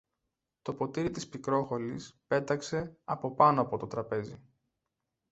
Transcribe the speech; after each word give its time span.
το 0.61 0.73
ποτήρι 0.73 1.09
της 1.09 1.27
Πικρόχολης 1.29 2.19
πέταξε 2.27 2.97
από 3.03 3.33
πάνω 3.35 3.61
από 3.61 3.77
το 3.77 3.87
τραπέζι 3.87 4.39